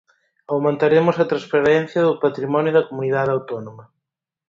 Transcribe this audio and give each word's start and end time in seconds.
Aumentaremos 0.53 1.15
a 1.17 1.29
transparencia 1.31 2.05
do 2.07 2.19
patrimonio 2.25 2.71
da 2.73 2.87
Comunidade 2.89 3.33
Autónoma. 3.35 3.83